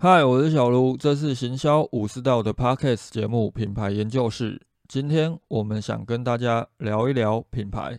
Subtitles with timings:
[0.00, 4.54] 嗨，我是小卢，这是行销武士道的 Podcast 节目《品牌研究室》。
[4.86, 7.98] 今天我们想跟大家聊一聊品牌。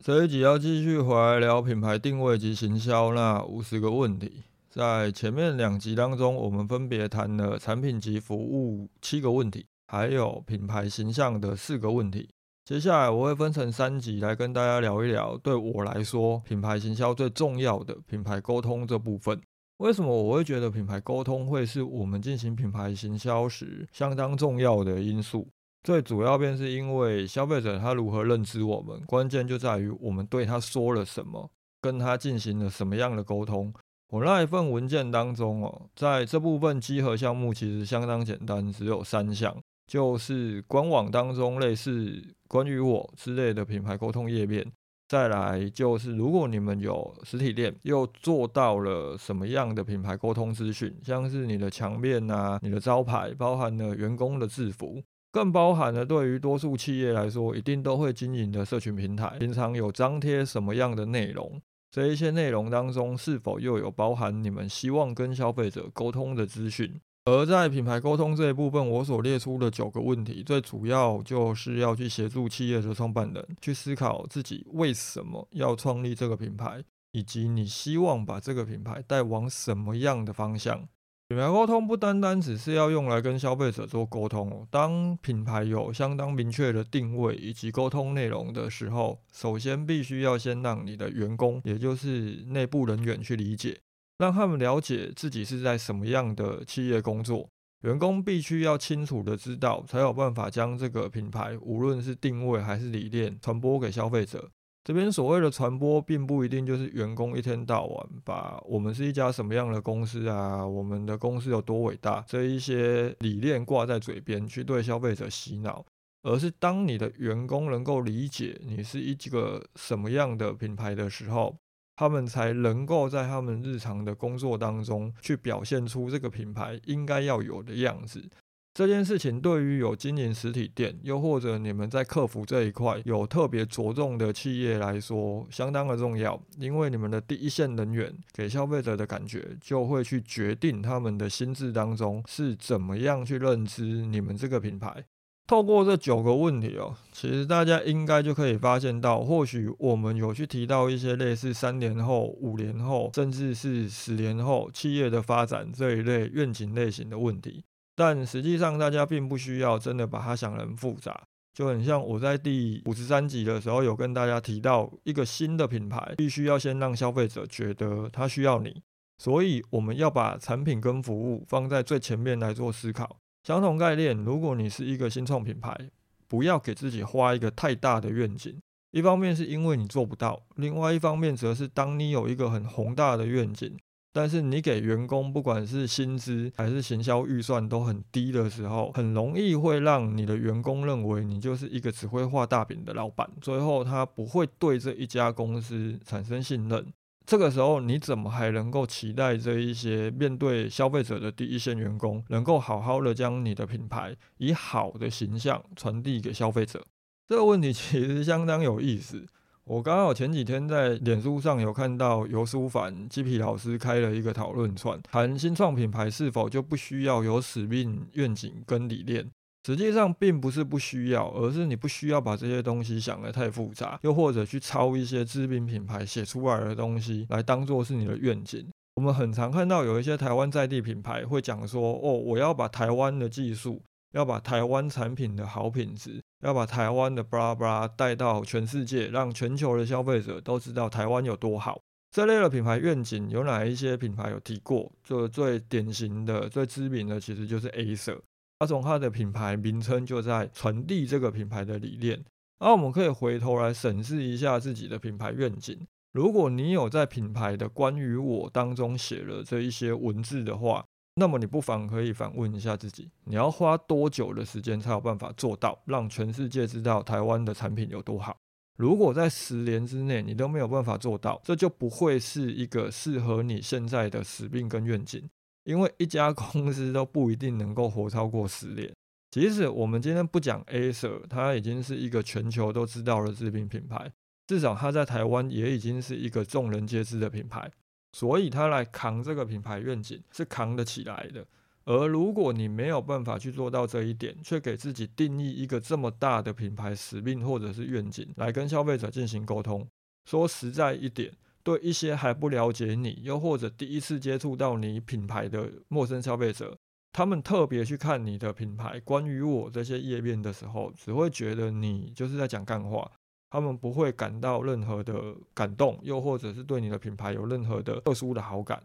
[0.00, 4.42] 这一集要继续回来聊品牌定位及行销那五十个问题。
[4.72, 12.26] 在前面两集当中，我们分别谈了产品及服务七个问题，还有品牌形象的四个问题。
[12.64, 19.38] 接下来我会分成三集来跟大家聊一聊，对我来说，品牌行销最重要的品牌沟通这部分。
[19.76, 25.46] 为什么我会觉得品牌沟通会是我们进行品牌行销时相当重要的因素？
[25.82, 31.50] 最主要便是因为消费者他如何认知我们，关键就在于我们对他说了什么，
[31.82, 33.70] 跟他进行了什么样的沟通。
[34.12, 44.70] 我那一份文件当中哦，在这部分集合项目其实相当简单，只有三项，就是官网当中类似关于我之类的品牌沟通页面，
[45.08, 61.58] 再来就是如果你们有实体店，又做到了什么样的品牌沟通资讯，像是你的墙面啊、你的招牌，包含了员工的制服，更包含了对于多数企业来说，一定都会经营的社群平台，平常有张贴什么样的内容。
[61.92, 66.98] 这一些内容当中，是否又有包含你们希望跟消费者沟通的资讯？
[67.26, 76.82] 而在品牌沟通这一部分，我所列出的九个问题，最主要就是要去协助企业的创办人去思考自己为什么要创立这个品牌，
[77.12, 80.88] 以及你希望把这个品牌带往什么样的方向。
[81.32, 84.68] 品牌沟通不单单只是要用来跟消费者做沟通哦。
[84.70, 93.80] 当品牌有相当明确的定位以及沟通内容的时候，首先必须要先让你的员工，也就是内部人员去理解，
[94.18, 97.48] 让他们了解自己是在什么样的企业工作。
[97.80, 104.50] 员工必须要清楚的知道，才有办法将这个品牌，无论是定位还是理念，传播给消费者。
[104.84, 115.84] 这边所谓的传播，并不一定就是员工一天到晚把我们是一家什么样的公司啊，我们的公司有多伟大这一些理念挂在嘴边去对消费者洗脑，
[116.24, 121.56] 而是当你的员工能够理解你是一个什么样的品牌的时候，
[121.94, 128.28] 他们才能够在他们日常的工作当中去表现出这个品牌应该要有的样子。
[128.74, 136.40] 这件事情对于有经营实体店，又或者你们在客服这一块有特别着重的企业来说，相当的重要。
[136.58, 145.04] 因为你们的第一线人员给消费者的感觉，就会去决定他们的心智当中是怎么样去认知你们这个品牌。
[145.46, 157.64] 透过这九个问题哦，其实大家应该就可以发现到，或许我们有去提到一些类似三年后、五年后，甚至是十年后企业的发展这一类愿景类型的问题。
[157.94, 161.22] 但实际上，大家并不需要真的把它想得很复杂，
[161.52, 168.82] 就很像我在第五十三集的时候有跟大家提到，一个新的品牌必须要先让消费者觉得他需要你，
[169.18, 173.18] 所以我们要把产品跟服务放在最前面来做思考。
[173.44, 175.90] 相同概念，如果你是一个新创品牌，
[176.26, 178.58] 不要给自己画一个太大的愿景，
[178.92, 183.76] 一方面是因为你做不到，另外一方面则是当你有一个很宏大的愿景。
[184.12, 196.86] 但是你给员工不管是薪资还是行销预算都很低的时候，很容易会让你的员工认为你就是一个只会画大饼的老板，最后他不会对这一家公司产生信任。
[197.24, 206.84] 这个时候你怎么还能够期待这一些面对消费者的第一线员工能够好好的将你的品牌以好的形象传递给消费者？
[207.28, 209.24] 这个问题其实相当有意思。
[209.64, 219.30] 我刚好前几天在脸书上有看到尤书凡基皮老师开了一个讨论串，谈新创品牌是否就不需要有使命、愿景跟理念。
[219.64, 228.66] 实际上并不是不需要，而是你不需要把这些东西想得太复杂，又或者去抄一些知名品牌写出来的东西来当做是你的愿景。
[228.96, 233.80] 我们很常看到有一些台湾在地品牌会讲说：“哦，我要把台湾的技术。”
[234.12, 241.80] 要把台湾产品的好品质，要把台湾的布拉布拉带到全世界，让全球的消费者都知道台湾有多好。
[242.10, 244.92] 这类的品牌愿景有哪一些品牌有提过？
[245.02, 248.20] 就最典型的、最知名的，其实就是 A 社。
[248.58, 252.22] 它从它的品牌名称就在传递这个品牌的理念。
[252.58, 255.78] 而我们可以回头来审视一下自己的品牌愿景。
[256.12, 268.36] 如果你有在品牌的关于我当中写了这一些文字的话，那么你不妨可以反问一下自己：你要花多久的时间才有办法做到让全世界知道台湾的产品有多好？
[268.78, 275.28] 如果在十年之内你都没有办法做到，这就不会是一个适合你现在的使命跟愿景。
[275.64, 278.90] 因为一家公司都不一定能够活超过十年。
[279.30, 284.10] 即使我们今天不讲 Acer，它已经是一个全球都知道的知名品牌，
[284.46, 287.70] 至少它在台湾也已经是一个众人皆知的品牌，
[288.12, 291.44] 所以他来扛这个品牌愿景是扛得起来的。
[291.84, 299.84] 而如果你没有办法去做到这一点，却给自己定义一个这么大的品牌使命或者是愿景来跟消费者进行沟通，
[300.30, 301.32] 说实在一点，
[301.64, 306.78] 对一些还不了解你，又或者第一次接触到你品牌的陌生消费者，
[307.12, 313.10] 他们特别去看你的品牌关于我这些页面的时候，只会觉得你就是在讲干话，
[313.52, 318.82] 他们不会感到任何的感动，又或者是对你的品牌有任何的特殊的好感。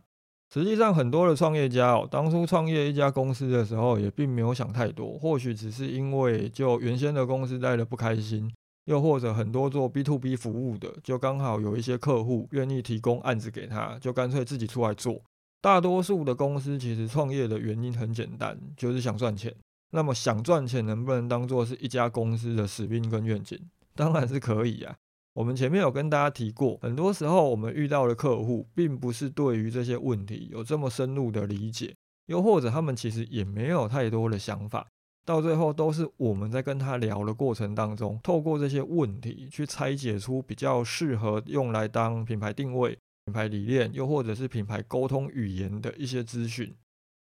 [0.53, 5.17] 实际上，很多的创业家哦，当初创业一家公司的时候，也并没有想太多。
[5.17, 8.53] 或许只是因为就原先的公司待的不开心，
[8.85, 15.21] 又或者很多做 B to B 服务的，就刚好有一些客户愿意提供案子给他，就干脆自己出来做。
[15.61, 19.55] 大多数的公司其实创业的原因很简单，就是想赚钱。
[19.91, 23.57] 那么想赚钱能不能当做是一家公司的使命跟愿景？
[23.97, 24.95] 当然是可以啊。
[25.33, 31.93] 我们前面有跟大家提过，很多时候我们遇到的客户，并不是对于这些问题有这么深入的理解，
[32.27, 34.87] 又或者他们其实也没有太多的想法，
[35.25, 46.73] 到最后都是我们在跟他聊的过程当中，透过这些问题去拆解出比较适合用来当品牌定位、品牌理念，又或者是品牌沟通语言的一些资讯。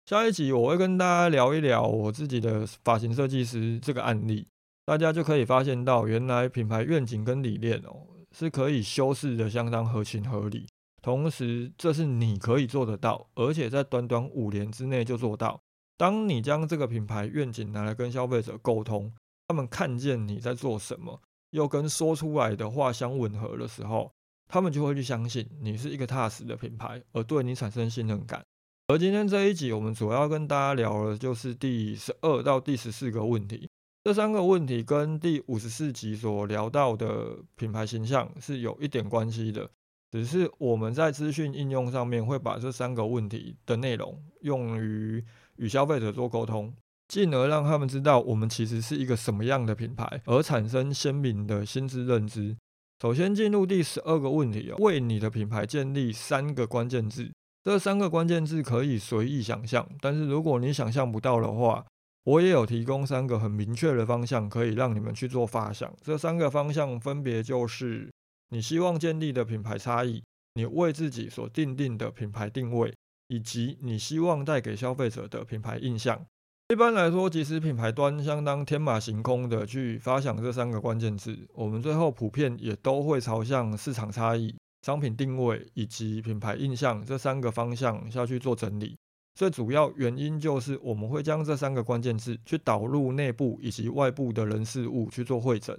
[0.06, 4.46] 下一集我会跟大家聊一聊我自己的发型设计师这个案例。
[4.86, 10.68] 大家就可以发现到，原来品牌愿景跟理念哦，是可以修饰的相当合情合理。
[11.02, 15.60] 同时，这是你可以做得到，而且在短短五年之内就做到。
[15.96, 19.12] 当你将这个品牌愿景拿来跟消费者沟通，
[19.48, 24.12] 他们看见你在做什么，又跟说出来的话相吻合的时候，
[24.46, 28.40] 他们就会去相信你是一个踏实的品牌，而对你产生信任感。
[28.86, 33.68] 而今天这一集，我们主要跟大家聊的就是第十二到第十四个问题。
[34.06, 39.68] 这三个问题跟第五十四集所聊到的品牌形象是有一点关系的，
[40.12, 45.24] 只是我们在资讯应用上面会把这三个问题的内容用于
[45.56, 46.72] 与消费者做沟通，
[47.08, 52.56] 进而让他们知道我们其实是一个什么样的品牌，而产生鲜明的心智认知。
[53.02, 57.32] 首先进入第十二个问题哦，为你的品牌建立三个关键字，
[57.64, 61.84] 这三个关键字可以随意想象，但是如果你想象不到的话，
[62.26, 65.94] 我也有提供三个很明确的方向，可以让你们去做发想。
[66.02, 68.10] 这三个方向分别就是
[68.48, 70.20] 你希望建立的品牌差异，
[70.54, 72.92] 你为自己所定定的品牌定位，
[73.28, 76.20] 以及你希望带给消费者的品牌印象。
[76.68, 84.52] 一般来说，即使品牌端相当天马行空的去发想这三个关键字，我们最后普遍也都会朝向市场差异、
[84.82, 88.96] 商品定位以及品牌印象这三个方向下去做整理。
[89.36, 95.78] 最主要原因就是我们会将这三个关键字去导入内部以及外部的人事物去做会诊。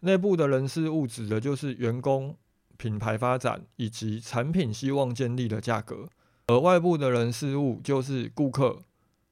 [0.00, 2.36] 内部的人事物指的就是员工、
[2.76, 6.08] 品牌发展以及产品希望建立的价格，
[6.48, 8.80] 而外部的人事物就是顾客、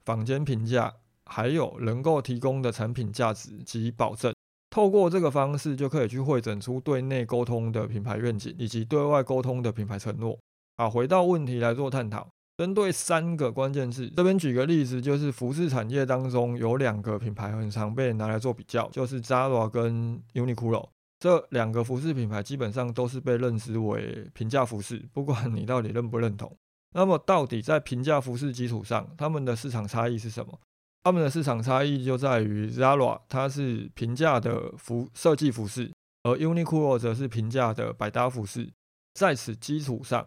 [0.04, 0.94] 坊间评价，
[1.24, 4.32] 还有能够提供的产品价值及保证。
[4.70, 10.38] 透过这个方式就可以去会诊出对内沟通的品牌愿景以及对外沟通的品牌承诺。
[10.76, 12.28] 好，回到问题来做探讨。
[12.58, 20.88] 针对三个关键字，这边举个例子，就是服饰产业当中有两个品牌很常被拿来做比较，就是 Zara 跟 Uniqlo
[21.20, 26.52] 这两个服饰品牌，基本上都是被认知为平价服饰，不管你到底认不认同。
[26.96, 30.58] 那么，到底在平价服饰基础上，他们的市场差异是什么？
[31.04, 35.92] 他们的市场差异就在于 Zara 它是平价的服设计服饰，
[36.24, 38.68] 而 Uniqlo 则是平价的百搭服饰，
[39.14, 40.26] 在此基础上。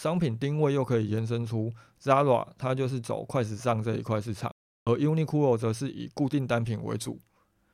[0.00, 1.72] 商品定位又可以延伸出
[2.02, 4.52] Zara，它就是走快时尚这一块市场，
[4.84, 7.18] 而 Uniqlo 则是以固定单品为主。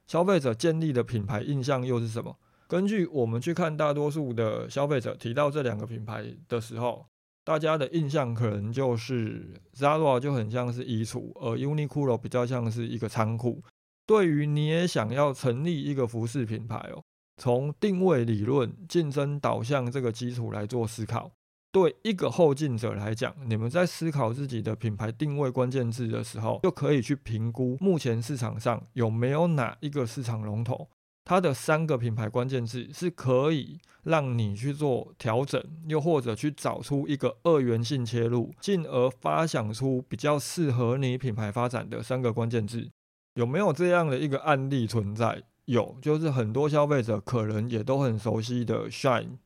[0.07, 2.37] 消费者建立的品牌印象又是什么？
[2.67, 7.07] 根据我们去看大多数的消费者提到这两个品牌的时候，
[7.45, 13.63] 大家的印象可能就是 Zara 就很像是衣橱，而 Uniqlo 比较像是一个仓库。
[14.07, 17.03] 对于你也想要成立一个服饰品牌哦，
[17.37, 21.31] 从定位理论、竞争导向这个基础来做思考。
[21.73, 30.89] 对一个后进者来讲，你们在思考自己的品牌定位关键字的时候，就可以去评估目前市场上有没有哪一个市场龙头，
[31.25, 42.91] 它的三个品牌关键字是可以让你去做调整，又或者去找出一个二元性切入，进而发想出比较适合你品牌发展的三个关键字。
[43.35, 45.45] 有没有这样的一个案例存在？
[45.67, 49.39] 有，就是很多消费者可能也都很熟悉的 Shine。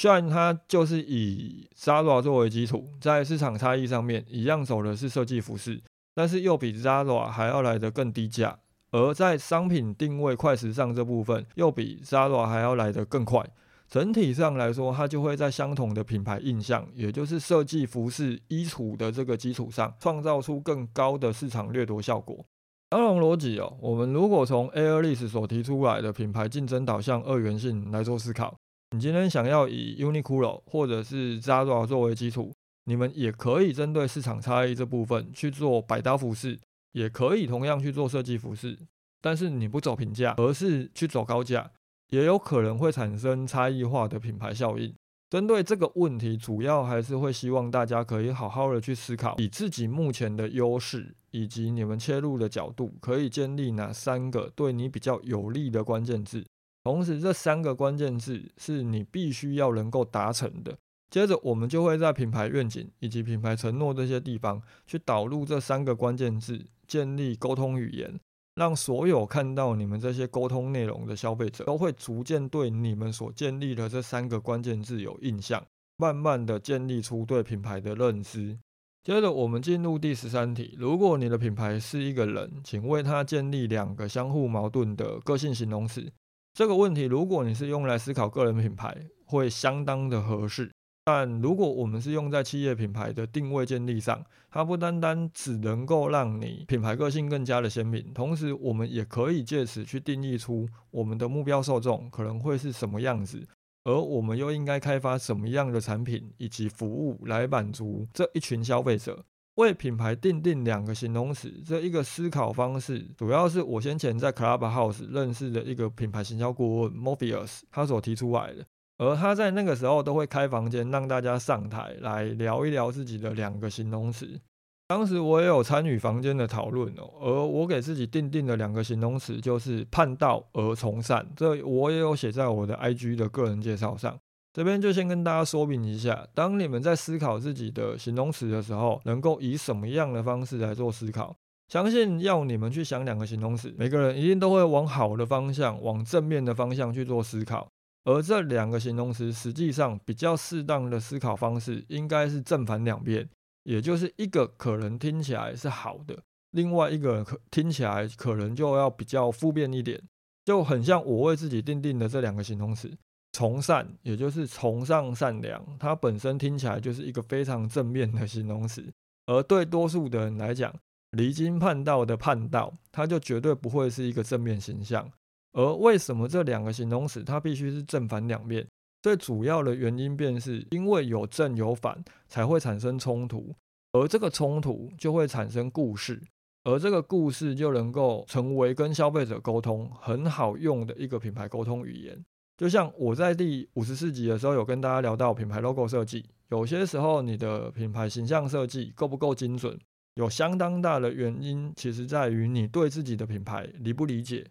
[0.00, 5.82] 虽然它就是以 Zara 作为基础，在市场差异上面一样走的是设计服饰，
[6.14, 8.58] 但是又比 Zara 还要来得更低价，
[8.92, 13.44] 而在商品定位快时尚这部分，又比 Zara 还要来得更快。
[13.88, 22.44] 整体上来说，它就会在相同的品牌印象，也就是设计服饰衣橱的这个基础上，创造出更高的市场掠夺效果。
[22.90, 28.54] 当然逻辑哦，我们如果从 Airlist 所提出来的品牌竞争导向二元性来做思考，
[28.90, 32.54] 你今天想要以 Uniqlo 或者是 Zara 作为基础，
[32.84, 36.58] 你们也可以针对市场差异这部分去做百搭服饰，
[36.92, 38.78] 也可以同样去做设计服饰，
[39.20, 41.70] 但是你不走平价，而是去走高价。
[42.08, 44.94] 也有可能会产生差异化的品牌效应。
[45.28, 56.42] 针对这个问题，主要还是会希望大家可以好好的去思考，以自己目前的优势以及你们切入的角度，可以建立哪三个对你比较有利的关键字。
[56.88, 60.76] 同时，这三个关键字是你必须要能够达成的。
[61.10, 68.18] 接着，我们就会在品牌愿景以及品牌承诺这些地方去导入这三个关键字，建立沟通语言。
[68.54, 75.64] 让所有看到你们这些沟通内容的消费者，都会逐渐对你们所建立的这三个关键字有印象，
[75.96, 78.58] 慢慢的建立出对品牌的认知。
[79.04, 86.12] 接着我们进入第十三题：如果你的品牌是一个人，请为他建立两个相互矛盾的个性形容词。
[86.58, 88.92] 这个问题，如果你是用来思考个人品牌，
[89.24, 90.68] 会相当的合适。
[91.04, 103.46] 但如果我们是用在企业品牌的定位建立上，它不单单只能够让你品牌个性更加的鲜明，同时我们也可以借此去定义出我们的目标受众可能会是什么样子，
[103.84, 109.24] 而我们又应该开发什么样的产品以及服务来满足这一群消费者。
[109.58, 118.64] 为品牌定定两个形容词，这一个思考方式，主要是我先前在 Clubhouse 认识的一个品牌行销顾问 Morpheus 他所提出来的。
[118.98, 124.40] 而他在那个时候都会开房间，让大家上台来聊一聊自己的两个形容词。
[124.86, 134.16] 当时我也有参与房间的讨论哦，而我给自己定定的两个形容词就是叛道而从善，这我也有写在我的 IG 的个人介绍上。
[134.58, 141.36] 这边就先跟大家说明一下，当你们在思考自己的形容词的时候，能够以什么样的方式来做思考？
[141.68, 147.68] 相信要你们去想两个形容词，每个人一定都会往好的方向、往正面的方向去做思考。
[148.02, 153.30] 而这两个形容词实际上比较适当的思考方式，应该是正反两边，
[153.62, 156.18] 也就是一个可能听起来是好的，
[156.50, 160.02] 另外一个可听起来可能就要比较负面一点，
[160.44, 162.90] 就很像我为自己定定的这两个形容词，
[163.38, 168.84] 从善，也就是崇尚善良，它本身听起来就是一个非常正面的形容词，
[169.26, 170.74] 而对多数的人来讲，
[171.12, 175.08] 离经叛道的叛道，它就绝对不会是一个正面形象。
[175.52, 178.66] 而为什么这两个形容词它必须是正反两面？
[179.02, 183.54] 最主要的原因便是因为有正有反才会产生冲突，
[183.92, 186.20] 而这个冲突就会产生故事，
[186.64, 192.24] 而这个故事就能够成为跟消费者沟通很好用的一个品牌沟通语言。
[192.58, 199.78] 就像我在第五十四集的时候有跟大家聊到品牌 logo 设计，有些时候你的品牌形象设计够不够精准，
[200.14, 204.44] 有相当大的原因，其实在于你对自己的品牌理不理解。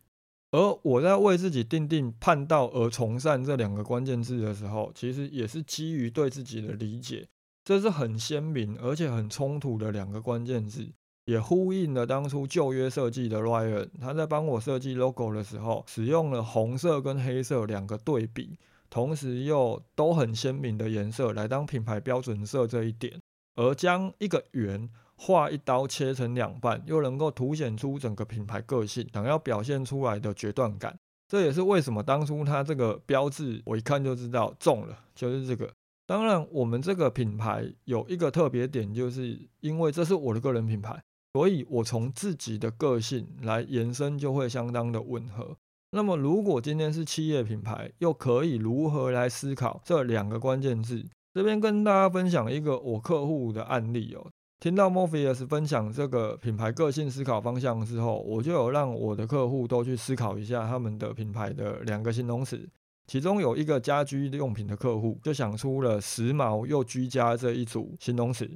[0.51, 7.27] 而我在为自己定定“叛道而从善”这两个关键字的时候，其实也是基于对自己的理解，
[7.65, 10.87] 这是很鲜明而且很冲突的两个关键字，
[11.27, 18.57] 也呼应了当初旧约设计的 Ryan，他在帮我设计 logo 的时候，使用了红色跟黑色两个对比，
[18.89, 23.21] 同时又都很鲜明的颜色来当品牌标准色这一点，
[23.55, 24.89] 而将一个圆。
[25.19, 30.95] 画一刀切成两半，又能够凸显出整个品牌个性，想要表现出来的决断感。
[31.27, 35.73] 这也是为什么当初它这个标志，我一看就知道中了，就是这个。
[36.05, 41.01] 当然，我们这个品牌有一个特别点，就是因为这是我的个人品牌，
[41.37, 45.55] 所以我从自己的个性来延伸，就会相当的吻合。
[45.91, 51.05] 那么，如果今天是企业品牌，又可以如何来思考这两个关键字？
[51.35, 54.31] 这边跟大家分享一个我客户的案例哦。
[54.59, 62.67] 听到 Morpheus 分享这个品牌个性思考方向之后，我就有让我的客户都去思考一下他们的品牌的两个形容词。
[63.05, 68.49] 其中有一个家居用品的客户就想出了时髦又居家这一组形容词。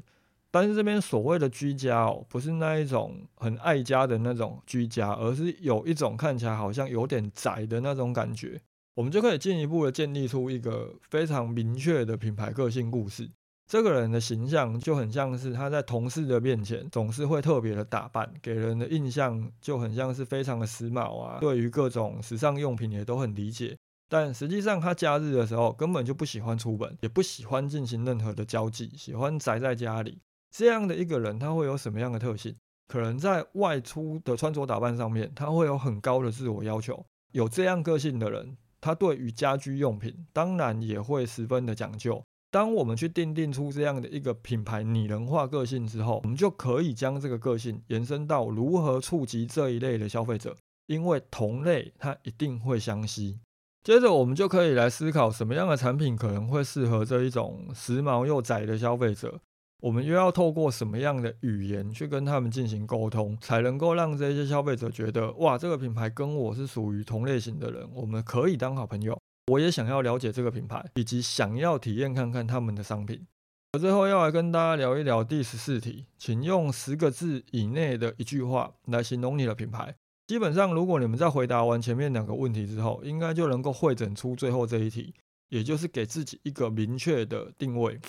[0.52, 8.62] 但是这边所谓的居家哦，不是那一种很爱家的那种居家，而是有一种看起来好像有点宅的那种感觉。
[8.94, 13.30] 我们就可以进一步的建立出一个非常明确的品牌个性故事。
[13.66, 21.38] 这个人的形象就很像是他在同事的面前总是会特别的打扮，给人的印象就很像是非常的时髦啊。
[21.40, 23.78] 对于各种时尚用品也都很理解，
[24.10, 30.20] 但实际上他假日的时候根本就不喜欢出门，也不喜欢进行任何的交际，喜欢宅在家里。
[30.52, 32.56] 这样的一个人他会有什么样的特性？
[32.88, 37.06] 可能在外出的穿着打扮上面，他会有很高的自我要求。
[37.32, 42.22] 有这样个性的人，他对于家居用品当然也会十分的讲究。
[42.52, 53.40] 当我们去定定出这样的一个品牌拟人化个性之后，我们就可以将这个个性延伸到如何触及这一类的消费者，因为同类它一定会相吸。
[53.86, 59.40] 接着，我们就可以来思考什么样的产品可能会适合这一种时髦又窄的消费者。
[59.82, 69.20] 我们又要透过什么样的语言去跟他们进行沟通，才能够让这些消费者觉得，哇，这个品牌跟我是属于同类型的人，我们可以当好朋友。
[69.52, 73.26] 我也想要了解这个品牌，以及想要体验看看他们的商品。
[73.74, 79.96] 我最后要来跟大家聊一聊第十四题，请用十个字以内的一句话来形容你的品牌。
[80.28, 85.14] 基本上，如果你们在回答完前面两个问题之后，应该就能够会诊出最后这一题，
[85.50, 88.00] 也就是给自己一个明确的定位。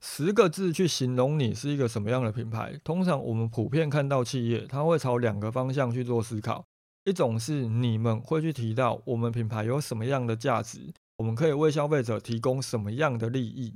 [0.00, 6.64] 十个字去形容你是一个什么样的品牌，通常我们普遍看到企业，它会朝两个方向去做思考。
[7.04, 13.74] 一种是你们会去提到我们品牌有什么样的价值，我们可以为消费者提供什么样的利益。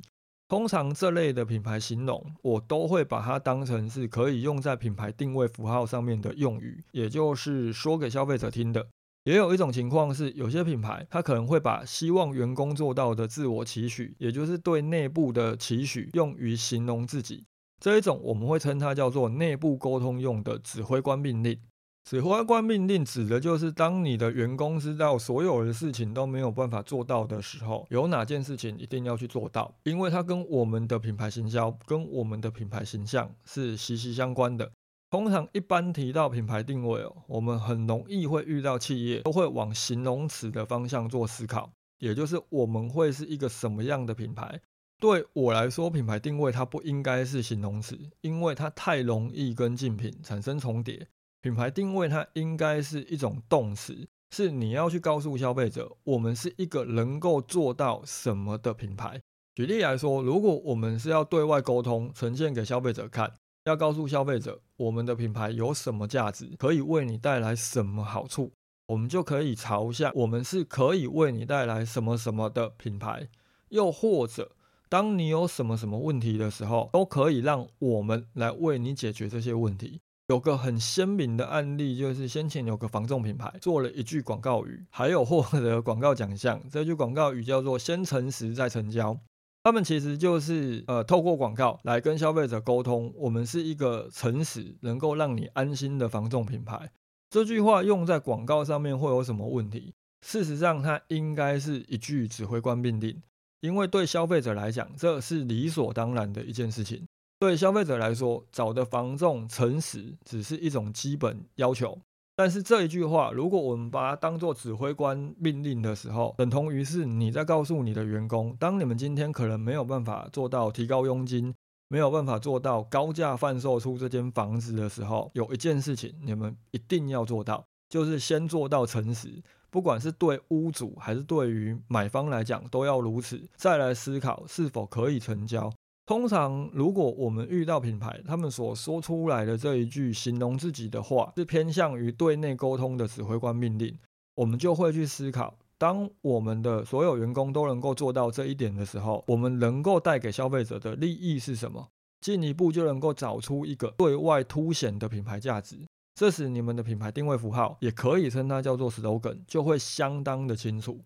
[0.48, 8.86] 通常这类的品牌形容，我都会把它当成是可以用在品牌定位符号上面的用语，也就是说给消费者听的。
[9.24, 17.44] 也有一种情况是，有些品牌它可能会把希望员工做到的自我期许，也就是对内部的期许，用于形容自己。
[17.78, 21.58] 这一种我们会称它叫做内部沟通用的指挥官命令。
[22.04, 34.72] 指挥官命令指的就是当你的员工知道所有的事情都没有办法做到的时候，有哪件事情一定要去做到，因为它跟我们的品牌行销、跟我们的品牌形象是息息相关的。
[35.12, 44.58] 通常一般提到品牌定位哦，我们很容易会遇到企业都会往形容词的方向做思考，也就是我们会是一个什么样的品牌。
[44.98, 51.06] 对我来说，品牌定位它不应该是形容词，因为它太容易跟竞品产生重叠。
[51.42, 59.20] 品牌定位它应该是一种动词，是你要去告诉消费者，我们是一个能够做到什么的品牌。
[59.54, 68.50] 举例来说，如果我们是要对外沟通，呈现给消费者看，要告诉消费者我们的品牌有什么价值，可以为你带来什么好处，
[68.86, 73.28] 我们就可以朝向我们是可以为你带来什么什么的品牌。
[73.68, 74.50] 又或者，
[74.88, 80.00] 当你有什么什么问题的时候，都可以让我们来为你解决这些问题。
[80.26, 86.60] 有个很鲜明的案例，就是先前有个防重品牌做了一句广告语，还有获得广告奖项。
[86.68, 89.18] 这句广告语叫做“先诚实再成交”。
[89.64, 96.90] 他们其实就是呃，透过广告来跟消费者沟通，我们是一个诚实、能够让你安心的防重品牌。
[97.30, 99.94] 这句话用在广告上面会有什么问题？
[100.26, 103.22] 事实上，它应该是一句指挥官命令，
[103.60, 107.06] 因为对消费者来讲，这是理所当然的一件事情。
[107.38, 111.98] 对消费者来说，找的防重诚实只是一种基本要求。
[112.34, 121.54] 但是这一句话，如果我们把它当做指挥官命令的时候，等同于是你在告诉你的员工，当你们今天可能没有办法做到提高佣金，
[121.88, 135.70] 没有办法做到高价贩售出这间房子的时候，有一件事情你们一定要做到，就是先做到诚实，不管是对屋主还是对于买方来讲，都要如此，再来思考是否可以成交。
[136.04, 143.96] 通常，如果我们遇到品牌，他们所说出来的这一句形容自己的话，是偏向于对内沟通的指挥官命令，
[144.34, 151.88] 我们就会去思考：当我们的所有员工都能够做到这一点的时候，我们能够带给消费者的利益是什么？
[152.20, 155.78] 进一步就能够找出一个对外凸显的品牌价值。
[156.14, 161.00] 这时，你们的品牌定位符号也可以称它叫做 slogan，就会相当的清楚。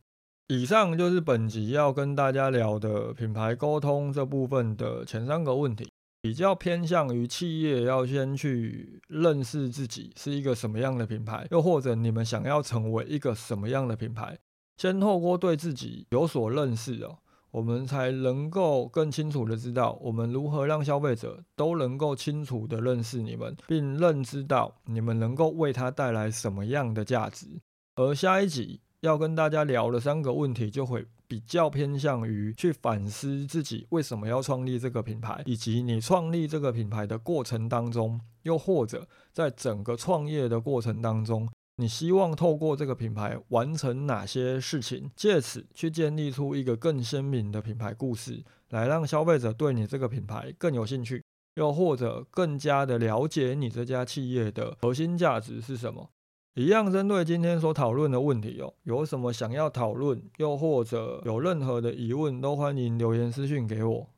[0.49, 5.91] 以上就是本集要跟大家聊的品牌沟通这部分的前三个问题，
[6.23, 14.39] 比较偏向于企业要先去认识自己是一个什么样的品牌，又或者你们想要成为一个什么样的品牌，
[14.77, 17.19] 先透过对自己有所认识哦，
[17.51, 27.49] 我们才能够更清楚的知道我们如何让消费者都能够清楚的认识你们，并认知到你们能够为他带来什么样的价值。
[27.97, 28.79] 而下一集。
[29.01, 51.23] 要跟大家聊的三个问题，就会比较偏向于去反思自己为什么要创立这个品牌，以及你创立这个品牌的过程当中，又或者在整个创业的过程当中，你希望透过这个品牌完成哪些事情，借此去建立出一个更鲜明的品牌故事，来让消费者对你这个品牌更有兴趣，
[51.57, 56.11] 又或者更加的了解你这家企业的核心价值是什么。
[56.59, 64.09] 一样针对今天所讨论的问题哦，有什么想要讨论，又或者有任何的疑问，都欢迎留言私讯给我。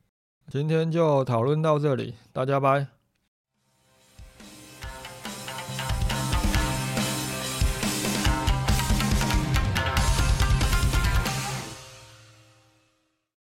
[0.48, 2.97] 今天就讨论到这里，大家拜。